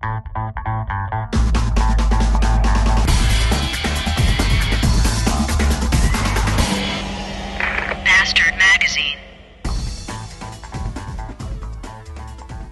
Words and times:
Bastard 0.00 0.24
Magazine. 8.56 9.18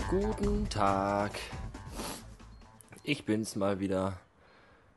Guten 0.08 0.70
Tag. 0.70 1.32
Ich 3.04 3.26
bin's 3.26 3.56
mal 3.56 3.78
wieder. 3.78 4.14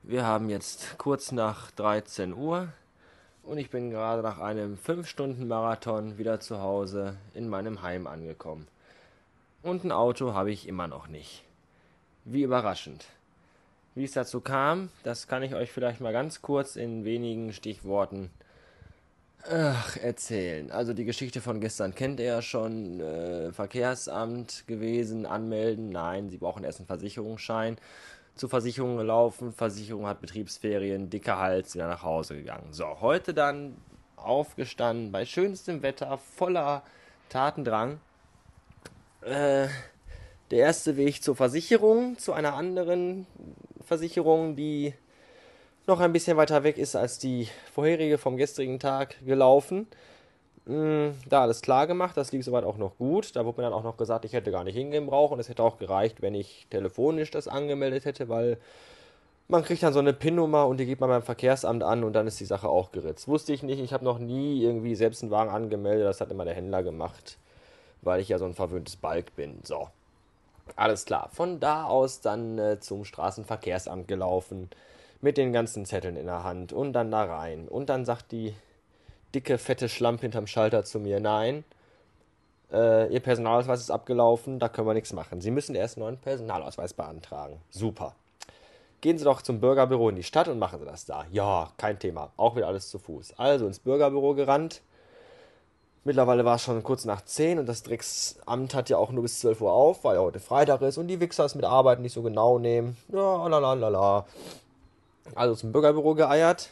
Wir 0.03 0.25
haben 0.25 0.49
jetzt 0.49 0.97
kurz 0.97 1.33
nach 1.33 1.71
13 1.71 2.33
Uhr 2.33 2.69
und 3.43 3.57
ich 3.57 3.69
bin 3.69 3.89
gerade 3.89 4.21
nach 4.21 4.39
einem 4.39 4.77
5-Stunden-Marathon 4.77 6.17
wieder 6.17 6.39
zu 6.39 6.61
Hause 6.61 7.17
in 7.33 7.49
meinem 7.49 7.81
Heim 7.81 8.07
angekommen. 8.07 8.69
Und 9.63 9.83
ein 9.83 9.91
Auto 9.91 10.33
habe 10.33 10.51
ich 10.51 10.65
immer 10.69 10.87
noch 10.87 11.09
nicht. 11.09 11.43
Wie 12.25 12.43
überraschend. 12.43 13.05
Wie 13.95 14.03
es 14.05 14.11
dazu 14.13 14.41
kam, 14.41 14.89
das 15.03 15.27
kann 15.27 15.43
ich 15.43 15.53
euch 15.53 15.71
vielleicht 15.71 15.99
mal 15.99 16.13
ganz 16.13 16.41
kurz 16.41 16.75
in 16.75 17.03
wenigen 17.03 17.51
Stichworten 17.51 18.29
Ach, 19.49 19.97
erzählen. 19.97 20.71
Also 20.71 20.93
die 20.93 21.03
Geschichte 21.03 21.41
von 21.41 21.59
gestern 21.59 21.95
kennt 21.95 22.19
ihr 22.19 22.27
ja 22.27 22.41
schon. 22.41 22.99
Äh, 22.99 23.51
Verkehrsamt 23.51 24.65
gewesen, 24.67 25.25
anmelden. 25.25 25.89
Nein, 25.89 26.29
sie 26.29 26.37
brauchen 26.37 26.63
erst 26.63 26.79
einen 26.79 26.87
Versicherungsschein. 26.87 27.77
Zur 28.35 28.49
Versicherung 28.49 28.97
gelaufen. 28.97 29.51
Versicherung 29.51 30.05
hat 30.07 30.21
Betriebsferien, 30.21 31.09
dicker 31.09 31.37
Hals, 31.37 31.75
wieder 31.75 31.87
nach 31.87 32.03
Hause 32.03 32.35
gegangen. 32.35 32.67
So, 32.71 33.01
heute 33.01 33.33
dann 33.33 33.75
aufgestanden, 34.15 35.11
bei 35.11 35.25
schönstem 35.25 35.81
Wetter, 35.81 36.17
voller 36.17 36.83
Tatendrang. 37.29 37.99
Äh, 39.21 39.67
der 40.51 40.59
erste 40.59 40.97
Weg 40.97 41.23
zur 41.23 41.35
Versicherung, 41.35 42.17
zu 42.17 42.33
einer 42.33 42.53
anderen 42.55 43.25
Versicherung, 43.83 44.55
die 44.55 44.93
noch 45.87 45.99
ein 45.99 46.13
bisschen 46.13 46.37
weiter 46.37 46.63
weg 46.63 46.77
ist 46.77 46.95
als 46.95 47.17
die 47.19 47.47
vorherige 47.73 48.17
vom 48.17 48.37
gestrigen 48.37 48.79
Tag 48.79 49.15
gelaufen. 49.25 49.87
Hm, 50.67 51.15
da 51.27 51.41
alles 51.41 51.61
klar 51.61 51.87
gemacht, 51.87 52.15
das 52.17 52.31
lief 52.31 52.45
soweit 52.45 52.65
auch 52.65 52.77
noch 52.77 52.97
gut. 52.97 53.35
Da 53.35 53.45
wurde 53.45 53.61
mir 53.61 53.63
dann 53.63 53.73
auch 53.73 53.83
noch 53.83 53.97
gesagt, 53.97 54.25
ich 54.25 54.33
hätte 54.33 54.51
gar 54.51 54.63
nicht 54.63 54.75
hingehen 54.75 55.07
brauchen. 55.07 55.39
Es 55.39 55.49
hätte 55.49 55.63
auch 55.63 55.79
gereicht, 55.79 56.21
wenn 56.21 56.35
ich 56.35 56.67
telefonisch 56.69 57.31
das 57.31 57.47
angemeldet 57.47 58.05
hätte, 58.05 58.29
weil 58.29 58.57
man 59.47 59.63
kriegt 59.63 59.83
dann 59.83 59.93
so 59.93 59.99
eine 59.99 60.13
PIN-Nummer 60.13 60.67
und 60.67 60.79
die 60.79 60.85
gibt 60.85 61.01
man 61.01 61.09
beim 61.09 61.23
Verkehrsamt 61.23 61.83
an 61.83 62.03
und 62.03 62.13
dann 62.13 62.27
ist 62.27 62.39
die 62.39 62.45
Sache 62.45 62.69
auch 62.69 62.91
geritzt. 62.91 63.27
Wusste 63.27 63.53
ich 63.53 63.63
nicht, 63.63 63.79
ich 63.79 63.91
habe 63.91 64.05
noch 64.05 64.19
nie 64.19 64.63
irgendwie 64.63 64.95
selbst 64.95 65.23
einen 65.23 65.31
Wagen 65.31 65.49
angemeldet, 65.49 66.05
das 66.05 66.21
hat 66.21 66.31
immer 66.31 66.45
der 66.45 66.53
Händler 66.53 66.83
gemacht, 66.83 67.37
weil 68.01 68.21
ich 68.21 68.29
ja 68.29 68.37
so 68.37 68.45
ein 68.45 68.53
verwöhntes 68.53 68.95
Balk 68.95 69.35
bin. 69.35 69.59
So, 69.63 69.89
alles 70.75 71.05
klar. 71.05 71.29
Von 71.33 71.59
da 71.59 71.85
aus 71.85 72.21
dann 72.21 72.57
äh, 72.57 72.79
zum 72.79 73.05
Straßenverkehrsamt 73.05 74.07
gelaufen 74.07 74.69
mit 75.21 75.37
den 75.37 75.53
ganzen 75.53 75.85
Zetteln 75.85 76.15
in 76.15 76.25
der 76.25 76.43
Hand 76.43 76.73
und 76.73 76.93
dann 76.93 77.11
da 77.11 77.23
rein. 77.23 77.67
Und 77.67 77.89
dann 77.89 78.05
sagt 78.05 78.31
die 78.31 78.53
dicke, 79.33 79.57
fette 79.57 79.89
Schlampe 79.89 80.23
hinterm 80.23 80.47
Schalter 80.47 80.83
zu 80.83 80.99
mir, 80.99 81.19
nein, 81.19 81.63
äh, 82.71 83.11
Ihr 83.13 83.19
Personalausweis 83.19 83.81
ist 83.81 83.91
abgelaufen, 83.91 84.59
da 84.59 84.69
können 84.69 84.87
wir 84.87 84.93
nichts 84.93 85.13
machen. 85.13 85.41
Sie 85.41 85.51
müssen 85.51 85.75
erst 85.75 85.97
einen 85.97 86.05
neuen 86.05 86.17
Personalausweis 86.17 86.93
beantragen. 86.93 87.61
Super. 87.69 88.15
Gehen 89.01 89.17
Sie 89.17 89.25
doch 89.25 89.41
zum 89.41 89.59
Bürgerbüro 89.59 90.09
in 90.09 90.15
die 90.15 90.23
Stadt 90.23 90.47
und 90.47 90.59
machen 90.59 90.79
Sie 90.79 90.85
das 90.85 91.05
da. 91.05 91.25
Ja, 91.31 91.71
kein 91.77 91.97
Thema. 91.97 92.31
Auch 92.37 92.55
wieder 92.55 92.67
alles 92.67 92.89
zu 92.89 92.99
Fuß. 92.99 93.33
Also 93.37 93.65
ins 93.65 93.79
Bürgerbüro 93.79 94.35
gerannt. 94.35 94.81
Mittlerweile 96.03 96.43
war 96.45 96.55
es 96.55 96.63
schon 96.63 96.81
kurz 96.81 97.05
nach 97.05 97.23
10 97.23 97.59
und 97.59 97.67
das 97.67 97.83
Drecksamt 97.83 98.73
hat 98.73 98.89
ja 98.89 98.97
auch 98.97 99.11
nur 99.11 99.21
bis 99.21 99.39
12 99.41 99.61
Uhr 99.61 99.71
auf, 99.71 100.03
weil 100.03 100.15
ja 100.15 100.21
heute 100.21 100.39
Freitag 100.39 100.81
ist 100.81 100.97
und 100.97 101.07
die 101.07 101.19
Wichser 101.19 101.45
es 101.45 101.53
mit 101.53 101.63
Arbeiten 101.63 102.01
nicht 102.01 102.13
so 102.13 102.23
genau 102.23 102.57
nehmen. 102.57 102.97
Ja, 103.13 103.47
lalalala. 103.47 104.25
Also 105.35 105.53
zum 105.53 105.71
Bürgerbüro 105.71 106.15
geeiert, 106.15 106.69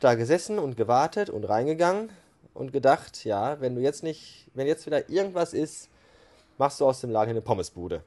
Da 0.00 0.14
gesessen 0.14 0.58
und 0.58 0.78
gewartet 0.78 1.28
und 1.28 1.44
reingegangen 1.44 2.08
und 2.54 2.72
gedacht, 2.72 3.26
ja, 3.26 3.60
wenn 3.60 3.74
du 3.74 3.82
jetzt 3.82 4.02
nicht, 4.02 4.46
wenn 4.54 4.66
jetzt 4.66 4.86
wieder 4.86 5.10
irgendwas 5.10 5.52
ist, 5.52 5.90
machst 6.56 6.80
du 6.80 6.86
aus 6.86 7.02
dem 7.02 7.10
Laden 7.10 7.30
eine 7.30 7.42
Pommesbude. 7.42 8.02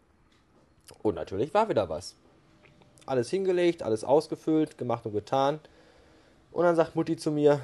Und 1.03 1.13
natürlich 1.13 1.53
war 1.53 1.69
wieder 1.69 1.89
was. 1.89 2.15
Alles 3.05 3.29
hingelegt, 3.29 3.83
alles 3.83 4.03
ausgefüllt, 4.03 4.77
gemacht 4.77 5.05
und 5.05 5.13
getan. 5.13 5.59
Und 6.51 6.63
dann 6.63 6.75
sagt 6.75 6.95
Mutti 6.95 7.17
zu 7.17 7.31
mir, 7.31 7.61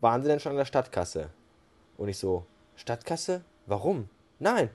waren 0.00 0.22
Sie 0.22 0.28
denn 0.28 0.40
schon 0.40 0.50
an 0.52 0.58
der 0.58 0.64
Stadtkasse? 0.64 1.30
Und 1.96 2.08
ich 2.08 2.18
so, 2.18 2.44
Stadtkasse? 2.76 3.42
Warum? 3.66 4.08
Nein, 4.38 4.70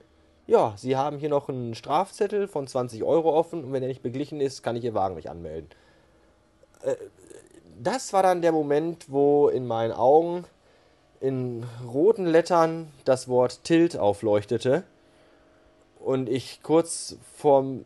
ja, 0.46 0.72
Sie 0.76 0.96
haben 0.96 1.18
hier 1.18 1.28
noch 1.28 1.48
einen 1.48 1.74
Strafzettel 1.74 2.48
von 2.48 2.66
20 2.66 3.04
Euro 3.04 3.36
offen 3.36 3.64
und 3.64 3.72
wenn 3.72 3.82
der 3.82 3.88
nicht 3.88 4.02
beglichen 4.02 4.40
ist, 4.40 4.62
kann 4.62 4.76
ich 4.76 4.84
Ihr 4.84 4.94
Wagen 4.94 5.14
nicht 5.14 5.30
anmelden. 5.30 5.68
Äh, 6.82 6.96
das 7.80 8.12
war 8.12 8.22
dann 8.22 8.42
der 8.42 8.52
Moment, 8.52 9.10
wo 9.10 9.48
in 9.48 9.66
meinen 9.66 9.92
Augen 9.92 10.44
in 11.20 11.64
roten 11.86 12.26
Lettern 12.26 12.90
das 13.04 13.28
Wort 13.28 13.62
Tilt 13.64 13.96
aufleuchtete 13.96 14.84
und 16.00 16.28
ich 16.28 16.62
kurz 16.62 17.16
vorm 17.36 17.84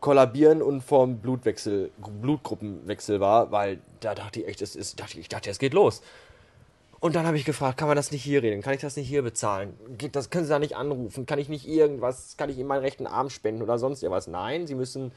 Kollabieren 0.00 0.62
und 0.62 0.80
vorm 0.80 1.18
Blutwechsel, 1.18 1.90
Blutgruppenwechsel 2.22 3.20
war, 3.20 3.52
weil 3.52 3.80
da 4.00 4.14
dachte 4.14 4.40
ich 4.40 4.48
echt, 4.48 4.62
es 4.62 4.74
ist, 4.74 4.98
dachte 4.98 5.12
ich, 5.14 5.20
ich 5.20 5.28
dachte, 5.28 5.50
es 5.50 5.58
geht 5.58 5.74
los. 5.74 6.02
Und 7.00 7.14
dann 7.14 7.26
habe 7.26 7.38
ich 7.38 7.46
gefragt, 7.46 7.78
kann 7.78 7.88
man 7.88 7.96
das 7.96 8.10
nicht 8.10 8.22
hier 8.22 8.42
regeln? 8.42 8.60
Kann 8.60 8.74
ich 8.74 8.82
das 8.82 8.96
nicht 8.96 9.08
hier 9.08 9.22
bezahlen? 9.22 9.74
Geht 9.96 10.16
das, 10.16 10.28
können 10.28 10.44
Sie 10.44 10.50
da 10.50 10.58
nicht 10.58 10.76
anrufen? 10.76 11.24
Kann 11.24 11.38
ich 11.38 11.48
nicht 11.48 11.66
irgendwas, 11.66 12.36
kann 12.36 12.50
ich 12.50 12.58
Ihnen 12.58 12.68
meinen 12.68 12.82
rechten 12.82 13.06
Arm 13.06 13.30
spenden 13.30 13.62
oder 13.62 13.78
sonst 13.78 14.02
irgendwas? 14.02 14.26
Nein, 14.26 14.66
Sie 14.66 14.74
müssen 14.74 15.12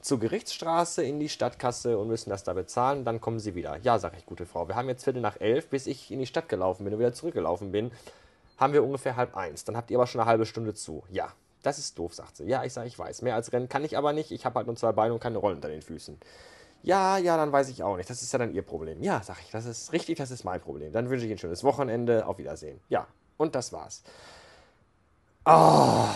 zur 0.00 0.20
Gerichtsstraße 0.20 1.02
in 1.02 1.18
die 1.18 1.28
Stadtkasse 1.28 1.98
und 1.98 2.06
müssen 2.06 2.30
das 2.30 2.44
da 2.44 2.52
bezahlen. 2.52 3.04
Dann 3.04 3.20
kommen 3.20 3.40
Sie 3.40 3.56
wieder. 3.56 3.78
Ja, 3.82 3.98
sage 3.98 4.16
ich, 4.18 4.26
gute 4.26 4.46
Frau. 4.46 4.68
Wir 4.68 4.76
haben 4.76 4.88
jetzt 4.88 5.02
Viertel 5.02 5.22
nach 5.22 5.40
elf, 5.40 5.68
bis 5.68 5.88
ich 5.88 6.12
in 6.12 6.20
die 6.20 6.26
Stadt 6.26 6.48
gelaufen 6.48 6.84
bin 6.84 6.92
und 6.92 7.00
wieder 7.00 7.12
zurückgelaufen 7.12 7.72
bin, 7.72 7.90
haben 8.56 8.72
wir 8.72 8.84
ungefähr 8.84 9.16
halb 9.16 9.36
eins. 9.36 9.64
Dann 9.64 9.76
habt 9.76 9.90
ihr 9.90 9.98
aber 9.98 10.06
schon 10.06 10.20
eine 10.20 10.30
halbe 10.30 10.46
Stunde 10.46 10.74
zu. 10.74 11.02
Ja, 11.10 11.32
das 11.64 11.78
ist 11.78 11.98
doof, 11.98 12.14
sagt 12.14 12.36
sie. 12.36 12.44
Ja, 12.44 12.62
ich 12.64 12.72
sage, 12.72 12.88
ich 12.88 12.98
weiß. 12.98 13.22
Mehr 13.22 13.34
als 13.34 13.52
rennen 13.52 13.68
kann 13.68 13.84
ich 13.84 13.96
aber 13.96 14.12
nicht. 14.12 14.30
Ich 14.30 14.44
habe 14.44 14.56
halt 14.56 14.66
nur 14.66 14.76
zwei 14.76 14.92
Beine 14.92 15.14
und 15.14 15.20
keine 15.20 15.38
Rollen 15.38 15.56
unter 15.56 15.68
den 15.68 15.82
Füßen. 15.82 16.18
Ja, 16.82 17.16
ja, 17.16 17.38
dann 17.38 17.50
weiß 17.50 17.70
ich 17.70 17.82
auch 17.82 17.96
nicht. 17.96 18.10
Das 18.10 18.22
ist 18.22 18.32
ja 18.32 18.38
dann 18.38 18.52
Ihr 18.52 18.62
Problem. 18.62 19.02
Ja, 19.02 19.22
sag 19.22 19.40
ich, 19.42 19.50
das 19.50 19.64
ist 19.64 19.92
richtig, 19.92 20.18
das 20.18 20.30
ist 20.30 20.44
mein 20.44 20.60
Problem. 20.60 20.92
Dann 20.92 21.08
wünsche 21.08 21.24
ich 21.24 21.30
Ihnen 21.30 21.36
ein 21.36 21.40
schönes 21.40 21.64
Wochenende. 21.64 22.26
Auf 22.26 22.38
Wiedersehen. 22.38 22.80
Ja, 22.90 23.06
und 23.38 23.54
das 23.54 23.72
war's. 23.72 24.02
Oh, 25.46 26.06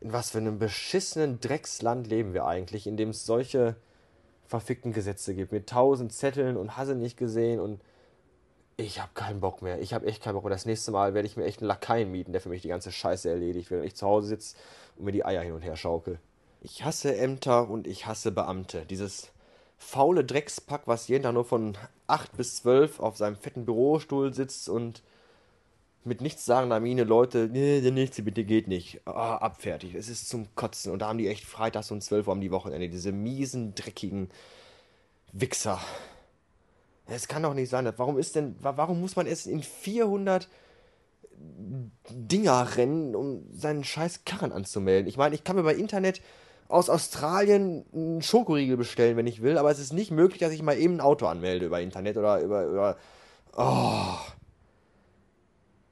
in 0.00 0.12
was 0.12 0.30
für 0.30 0.38
einem 0.38 0.58
beschissenen 0.58 1.40
Drecksland 1.40 2.06
leben 2.06 2.34
wir 2.34 2.44
eigentlich, 2.44 2.86
in 2.86 2.98
dem 2.98 3.10
es 3.10 3.24
solche 3.24 3.76
verfickten 4.46 4.92
Gesetze 4.92 5.34
gibt, 5.34 5.52
mit 5.52 5.68
tausend 5.68 6.12
Zetteln 6.12 6.58
und 6.58 6.76
Hasse 6.76 6.94
nicht 6.94 7.16
gesehen 7.16 7.60
und 7.60 7.80
ich 8.76 9.00
habe 9.00 9.10
keinen 9.14 9.40
Bock 9.40 9.62
mehr. 9.62 9.80
Ich 9.80 9.94
habe 9.94 10.06
echt 10.06 10.22
keinen 10.22 10.34
Bock 10.34 10.44
mehr. 10.44 10.50
Das 10.50 10.66
nächste 10.66 10.90
Mal 10.90 11.14
werde 11.14 11.26
ich 11.26 11.36
mir 11.36 11.44
echt 11.44 11.60
einen 11.60 11.68
Lakaien 11.68 12.10
mieten, 12.10 12.32
der 12.32 12.40
für 12.40 12.48
mich 12.48 12.62
die 12.62 12.68
ganze 12.68 12.92
Scheiße 12.92 13.28
erledigt, 13.30 13.70
während 13.70 13.86
ich 13.86 13.94
zu 13.94 14.06
Hause 14.06 14.28
sitze 14.28 14.56
und 14.96 15.04
mir 15.04 15.12
die 15.12 15.24
Eier 15.24 15.42
hin 15.42 15.52
und 15.52 15.62
her 15.62 15.76
schaukel. 15.76 16.18
Ich 16.60 16.84
hasse 16.84 17.16
Ämter 17.16 17.68
und 17.68 17.86
ich 17.86 18.06
hasse 18.06 18.32
Beamte. 18.32 18.86
Dieses 18.86 19.30
faule 19.78 20.24
Dreckspack, 20.24 20.82
was 20.86 21.08
jeden 21.08 21.24
Tag 21.24 21.34
nur 21.34 21.44
von 21.44 21.76
8 22.06 22.36
bis 22.36 22.56
12 22.56 23.00
auf 23.00 23.16
seinem 23.16 23.36
fetten 23.36 23.64
Bürostuhl 23.64 24.32
sitzt 24.32 24.68
und 24.68 25.02
mit 26.04 26.20
nichts 26.20 26.44
sagender 26.44 26.80
Miene 26.80 27.04
Leute, 27.04 27.48
nee, 27.50 27.80
der 27.80 27.92
nächste 27.92 28.22
bitte 28.22 28.44
geht 28.44 28.68
nicht. 28.68 29.00
Ah, 29.06 29.36
abfertig. 29.36 29.94
Es 29.94 30.08
ist 30.08 30.28
zum 30.28 30.54
Kotzen. 30.54 30.92
Und 30.92 30.98
da 31.00 31.08
haben 31.08 31.18
die 31.18 31.28
echt 31.28 31.44
freitags 31.44 31.90
um 31.90 32.00
12 32.00 32.26
Uhr 32.26 32.32
am 32.32 32.50
Wochenende. 32.50 32.88
Diese 32.88 33.12
miesen, 33.12 33.74
dreckigen 33.74 34.30
Wichser. 35.32 35.80
Es 37.06 37.28
kann 37.28 37.42
doch 37.42 37.54
nicht 37.54 37.68
sein. 37.68 37.90
Warum 37.96 38.18
ist 38.18 38.34
denn, 38.34 38.56
warum 38.60 39.00
muss 39.00 39.16
man 39.16 39.26
es 39.26 39.46
in 39.46 39.62
400 39.62 40.48
Dinger 42.10 42.76
rennen, 42.76 43.14
um 43.14 43.44
seinen 43.52 43.84
scheiß 43.84 44.24
Karren 44.24 44.52
anzumelden? 44.52 45.08
Ich 45.08 45.16
meine, 45.16 45.34
ich 45.34 45.44
kann 45.44 45.56
mir 45.56 45.62
bei 45.62 45.74
Internet 45.74 46.22
aus 46.68 46.88
Australien 46.88 47.84
einen 47.92 48.22
Schokoriegel 48.22 48.76
bestellen, 48.76 49.16
wenn 49.16 49.26
ich 49.26 49.42
will, 49.42 49.58
aber 49.58 49.70
es 49.70 49.78
ist 49.78 49.92
nicht 49.92 50.10
möglich, 50.10 50.40
dass 50.40 50.52
ich 50.52 50.62
mal 50.62 50.78
eben 50.78 50.94
ein 50.94 51.00
Auto 51.00 51.26
anmelde 51.26 51.66
über 51.66 51.80
Internet 51.80 52.16
oder 52.16 52.40
über. 52.40 52.64
über 52.64 52.96
oh. 53.56 54.14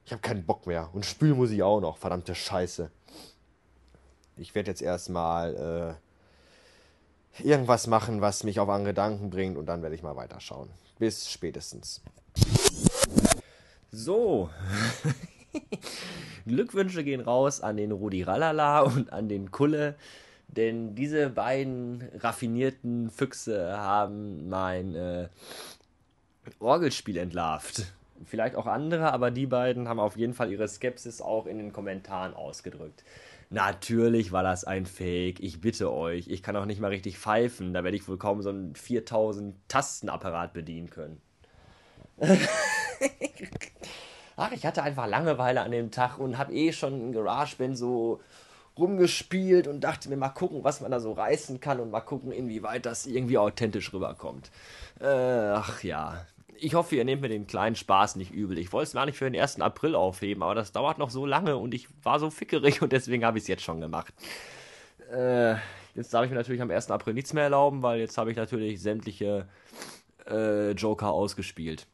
Ich 0.05 0.11
habe 0.11 0.21
keinen 0.21 0.45
Bock 0.45 0.67
mehr. 0.67 0.89
Und 0.93 1.05
spülen 1.05 1.37
muss 1.37 1.51
ich 1.51 1.63
auch 1.63 1.79
noch. 1.79 1.97
Verdammte 1.97 2.35
Scheiße. 2.35 2.91
Ich 4.35 4.53
werde 4.55 4.69
jetzt 4.69 4.81
erstmal 4.81 5.55
äh, 5.55 6.02
irgendwas 7.39 7.87
machen, 7.87 8.21
was 8.21 8.43
mich 8.43 8.59
auf 8.59 8.69
andere 8.69 8.91
Gedanken 8.91 9.29
bringt 9.29 9.57
und 9.57 9.65
dann 9.65 9.81
werde 9.81 9.95
ich 9.95 10.03
mal 10.03 10.15
weiterschauen. 10.15 10.69
Bis 10.99 11.29
spätestens. 11.29 12.01
So. 13.91 14.49
Glückwünsche 16.45 17.03
gehen 17.03 17.21
raus 17.21 17.61
an 17.61 17.77
den 17.77 17.91
Rudi 17.91 18.23
Rallala 18.23 18.81
und 18.81 19.13
an 19.13 19.29
den 19.29 19.51
Kulle, 19.51 19.95
denn 20.47 20.95
diese 20.95 21.29
beiden 21.29 22.03
raffinierten 22.19 23.09
Füchse 23.09 23.77
haben 23.77 24.49
mein 24.49 24.95
äh, 24.95 25.29
Orgelspiel 26.59 27.17
entlarvt. 27.17 27.93
Vielleicht 28.25 28.55
auch 28.55 28.67
andere, 28.67 29.11
aber 29.11 29.31
die 29.31 29.45
beiden 29.45 29.87
haben 29.87 29.99
auf 29.99 30.17
jeden 30.17 30.33
Fall 30.33 30.51
ihre 30.51 30.67
Skepsis 30.67 31.21
auch 31.21 31.45
in 31.45 31.57
den 31.57 31.73
Kommentaren 31.73 32.33
ausgedrückt. 32.33 33.03
Natürlich 33.49 34.31
war 34.31 34.41
das 34.43 34.63
ein 34.63 34.85
Fake, 34.85 35.39
ich 35.39 35.61
bitte 35.61 35.91
euch. 35.91 36.27
Ich 36.27 36.41
kann 36.41 36.55
auch 36.55 36.65
nicht 36.65 36.81
mal 36.81 36.87
richtig 36.87 37.19
pfeifen, 37.19 37.73
da 37.73 37.83
werde 37.83 37.97
ich 37.97 38.07
wohl 38.07 38.17
kaum 38.17 38.41
so 38.41 38.49
einen 38.49 38.75
4000 38.75 39.55
Tastenapparat 39.67 40.53
bedienen 40.53 40.89
können. 40.89 41.21
Ach, 44.35 44.51
ich 44.51 44.65
hatte 44.65 44.81
einfach 44.81 45.07
Langeweile 45.07 45.61
an 45.61 45.71
dem 45.71 45.91
Tag 45.91 46.17
und 46.17 46.37
habe 46.37 46.53
eh 46.53 46.73
schon 46.73 46.99
in 46.99 47.11
GarageBand 47.11 47.77
so 47.77 48.21
rumgespielt 48.77 49.67
und 49.67 49.81
dachte 49.81 50.09
mir 50.09 50.17
mal 50.17 50.29
gucken, 50.29 50.63
was 50.63 50.81
man 50.81 50.89
da 50.89 50.99
so 50.99 51.11
reißen 51.11 51.59
kann 51.59 51.79
und 51.79 51.91
mal 51.91 52.01
gucken, 52.01 52.31
inwieweit 52.31 52.85
das 52.85 53.05
irgendwie 53.05 53.37
authentisch 53.37 53.93
rüberkommt. 53.93 54.49
Äh, 54.99 55.05
ach 55.05 55.83
ja. 55.83 56.25
Ich 56.57 56.75
hoffe, 56.75 56.95
ihr 56.95 57.05
nehmt 57.05 57.21
mir 57.21 57.29
den 57.29 57.47
kleinen 57.47 57.75
Spaß 57.75 58.15
nicht 58.15 58.31
übel. 58.31 58.57
Ich 58.57 58.71
wollte 58.71 58.87
es 58.87 58.93
gar 58.93 59.05
nicht 59.05 59.17
für 59.17 59.29
den 59.29 59.39
1. 59.39 59.61
April 59.61 59.95
aufheben, 59.95 60.43
aber 60.43 60.55
das 60.55 60.71
dauert 60.71 60.97
noch 60.97 61.09
so 61.09 61.25
lange 61.25 61.57
und 61.57 61.73
ich 61.73 61.87
war 62.03 62.19
so 62.19 62.29
fickerig 62.29 62.81
und 62.81 62.91
deswegen 62.91 63.25
habe 63.25 63.37
ich 63.37 63.43
es 63.43 63.47
jetzt 63.47 63.63
schon 63.63 63.81
gemacht. 63.81 64.13
Äh, 65.11 65.55
jetzt 65.95 66.13
darf 66.13 66.25
ich 66.25 66.31
mir 66.31 66.37
natürlich 66.37 66.61
am 66.61 66.71
1. 66.71 66.91
April 66.91 67.13
nichts 67.13 67.33
mehr 67.33 67.43
erlauben, 67.43 67.81
weil 67.81 67.99
jetzt 67.99 68.17
habe 68.17 68.31
ich 68.31 68.37
natürlich 68.37 68.81
sämtliche 68.81 69.47
äh, 70.27 70.71
Joker 70.71 71.11
ausgespielt. 71.11 71.87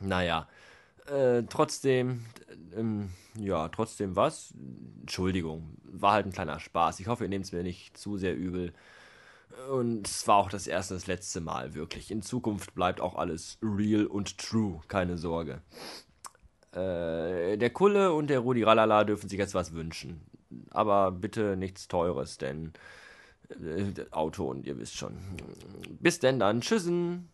Naja. 0.00 0.48
Äh, 1.06 1.42
trotzdem, 1.48 2.24
ähm, 2.76 3.10
ja, 3.38 3.68
trotzdem 3.68 4.14
was? 4.14 4.54
Entschuldigung, 5.00 5.76
war 5.84 6.12
halt 6.12 6.26
ein 6.26 6.32
kleiner 6.32 6.60
Spaß. 6.60 7.00
Ich 7.00 7.08
hoffe, 7.08 7.24
ihr 7.24 7.30
nehmt 7.30 7.44
es 7.44 7.52
mir 7.52 7.62
nicht 7.62 7.96
zu 7.96 8.18
sehr 8.18 8.36
übel. 8.36 8.72
Und 9.70 10.08
es 10.08 10.26
war 10.26 10.36
auch 10.36 10.50
das 10.50 10.66
erste, 10.66 10.94
das 10.94 11.06
letzte 11.06 11.40
Mal, 11.40 11.74
wirklich. 11.74 12.10
In 12.10 12.22
Zukunft 12.22 12.74
bleibt 12.74 13.00
auch 13.00 13.14
alles 13.14 13.58
real 13.62 14.06
und 14.06 14.38
true, 14.38 14.80
keine 14.88 15.18
Sorge. 15.18 15.62
Äh, 16.72 17.58
der 17.58 17.70
Kulle 17.70 18.12
und 18.12 18.28
der 18.28 18.40
Rudi 18.40 18.62
Ralala 18.62 19.04
dürfen 19.04 19.28
sich 19.28 19.38
jetzt 19.38 19.54
was 19.54 19.72
wünschen. 19.72 20.22
Aber 20.70 21.10
bitte 21.12 21.56
nichts 21.56 21.88
Teures, 21.88 22.38
denn 22.38 22.72
äh, 23.50 24.04
Auto 24.10 24.44
und 24.44 24.66
ihr 24.66 24.78
wisst 24.78 24.96
schon. 24.96 25.18
Bis 26.00 26.18
denn 26.18 26.38
dann. 26.38 26.60
Tschüssen. 26.60 27.28